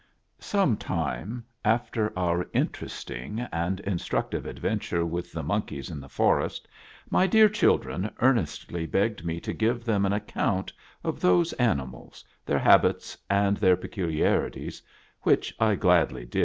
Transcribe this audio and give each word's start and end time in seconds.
OME 0.51 0.77
time 0.77 1.45
after 1.63 2.11
our 2.17 2.47
interesting 2.53 3.39
and 3.51 3.79
instructive 3.81 4.45
adven 4.45 4.81
ture 4.81 5.05
with 5.05 5.31
the 5.31 5.43
mon 5.43 5.61
keys 5.61 5.91
in 5.91 5.99
the 5.99 6.09
forest, 6.09 6.67
my 7.11 7.27
dear 7.27 7.47
children 7.47 8.09
earnestly 8.19 8.87
begged 8.87 9.23
me 9.23 9.39
to 9.39 9.53
give 9.53 9.85
them 9.85 10.03
an 10.03 10.11
account 10.13 10.73
of 11.03 11.19
those 11.19 11.53
animals, 11.53 12.25
their 12.47 12.57
hab 12.57 12.83
its 12.83 13.15
and 13.29 13.57
their 13.57 13.77
pe 13.77 13.89
culiarities, 13.89 14.81
which 15.21 15.53
I 15.59 15.75
gladly 15.75 16.25
did. 16.25 16.39